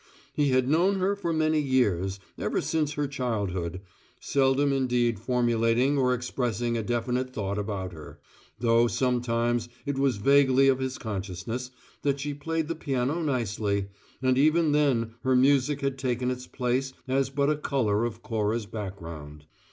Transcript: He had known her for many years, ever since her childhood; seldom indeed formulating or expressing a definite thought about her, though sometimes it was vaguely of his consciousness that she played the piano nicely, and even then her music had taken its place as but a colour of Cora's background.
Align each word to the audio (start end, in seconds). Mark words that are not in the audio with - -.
He 0.33 0.49
had 0.49 0.67
known 0.67 0.95
her 0.95 1.15
for 1.15 1.31
many 1.31 1.59
years, 1.59 2.19
ever 2.35 2.59
since 2.59 2.93
her 2.93 3.05
childhood; 3.07 3.81
seldom 4.19 4.73
indeed 4.73 5.19
formulating 5.19 5.95
or 5.95 6.11
expressing 6.15 6.75
a 6.75 6.81
definite 6.81 7.29
thought 7.31 7.59
about 7.59 7.93
her, 7.93 8.19
though 8.57 8.87
sometimes 8.87 9.69
it 9.85 9.99
was 9.99 10.17
vaguely 10.17 10.69
of 10.69 10.79
his 10.79 10.97
consciousness 10.97 11.69
that 12.01 12.19
she 12.19 12.33
played 12.33 12.67
the 12.67 12.73
piano 12.73 13.21
nicely, 13.21 13.89
and 14.23 14.39
even 14.39 14.71
then 14.71 15.13
her 15.21 15.35
music 15.35 15.81
had 15.81 15.99
taken 15.99 16.31
its 16.31 16.47
place 16.47 16.93
as 17.07 17.29
but 17.29 17.51
a 17.51 17.55
colour 17.55 18.03
of 18.03 18.23
Cora's 18.23 18.65
background. 18.65 19.45